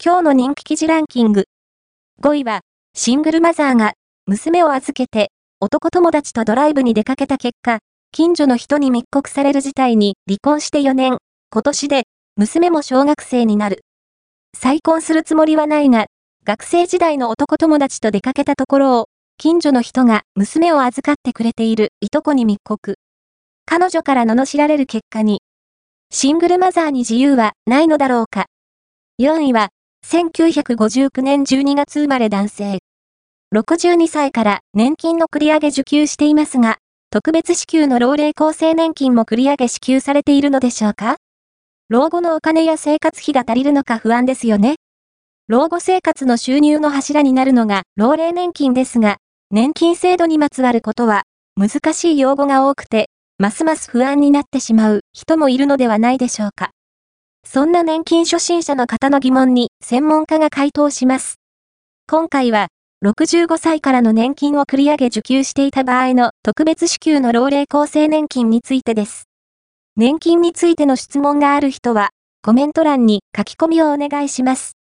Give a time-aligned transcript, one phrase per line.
[0.00, 1.46] 今日の人気記事ランキング。
[2.22, 2.60] 5位は、
[2.94, 3.94] シングルマザーが、
[4.26, 7.80] 娘を預けて、男友達とドライブに出かけた結果、
[8.12, 11.18] 近所の人に密告される事態に離婚して4年、
[11.50, 12.04] 今年で、
[12.36, 13.80] 娘も小学生になる。
[14.56, 16.06] 再婚するつもりはないが、
[16.44, 19.06] 学生時代の男友達と出かけたところを、
[19.36, 22.98] 近所の人が娘を預かってくれているいとこに密告。
[23.66, 25.42] 彼女から罵られる結果に、
[26.12, 28.46] シングルマザーに自由はないのだろうか。
[29.20, 29.70] 4位は、
[30.10, 32.78] 1959年12月生まれ男性。
[33.54, 36.78] 62歳から年金の繰り上げ受給していますが、
[37.10, 41.16] 特別支給の老齢厚生年金も繰り上げ支給されているのでしょうか？
[41.90, 44.76] 老後のお金や生活費が足りるのか不安ですよね。
[45.46, 49.18] 老後生活の収入の柱になるのが老齢年金ですが、
[49.50, 56.70] 年金制度にまつわることは難しい用語が多くて、ますます不安になってしまう人もいるのではないでしょうか？
[57.46, 61.36] そんな年金初心者の方の疑問に専門家が回答します。
[62.06, 62.68] 今回は、
[63.04, 69.28] 65歳からの年金を繰り上げ受給していた場合の特別支給の老齢厚生年金についてです。
[69.96, 72.10] 年金についての質問がある人は、
[72.42, 74.72] コメント欄に書き込みをお願いします。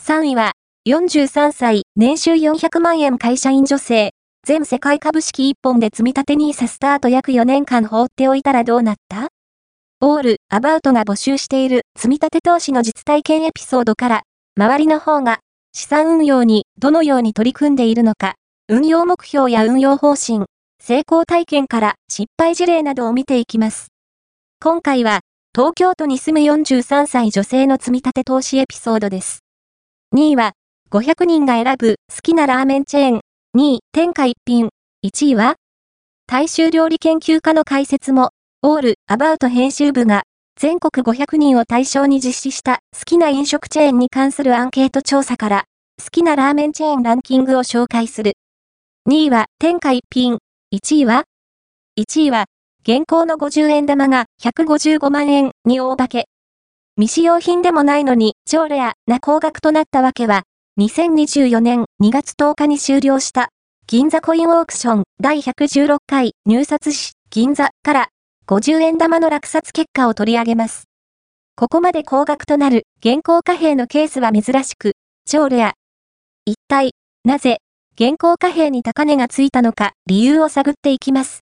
[0.00, 0.52] 3位は、
[0.88, 4.12] 43歳、年収400万円会社員女性、
[4.46, 9.29] 全世界株式1本で積立て NISA スタート約4年間放っておいたらどうなった？
[10.02, 14.22] オール、アバウトが募集している積み立て投資の実体験エピソードから、
[14.56, 15.40] 周りの方が
[15.74, 20.46] 資産運用にどのように取り組んでいるのか、運用目標や運用方針、
[20.82, 23.88] 成功体験から失敗事例などを見ていきます。
[24.58, 25.20] 今回は、
[25.54, 29.40] 東京都に住む43歳女性の積み立て投資エピソードです。
[30.16, 30.52] 2位は、
[30.90, 33.20] 500人が選ぶ好きなラーメンチェーン。
[33.54, 34.70] 2位、天下一品。
[35.04, 35.56] 1位は、
[36.26, 38.30] 大衆料理研究家の解説も、
[38.62, 40.24] オール、アバウト編集部が、
[40.60, 45.64] 全国500人を対象に実施した好きな飲食チェーンに関するアンケート調査から、
[45.98, 48.34] 好きなラーメンチェーンランキングを紹介する。
[49.08, 50.40] 2位は、天下一品。
[50.74, 51.24] 1位は
[51.98, 52.44] ?1 位は、
[52.82, 56.26] 現行の50円玉が155万円に大化け。
[56.96, 60.42] 未使用品でもないのに超レアな高額となったわけは、
[60.78, 63.48] 2024年2月10日に終了した
[63.86, 68.08] 銀座コインオークション第116回入札誌銀座から
[68.50, 70.88] 50円玉の落札結果を取り上げます。
[71.54, 74.94] ここまで高額となる現行貨幣のケースは珍しく、
[75.24, 75.74] 超レア。
[76.46, 76.94] 一体、
[77.24, 77.58] なぜ、
[77.94, 81.38] 現行貨幣に高値がついたのか理由を探っていきます。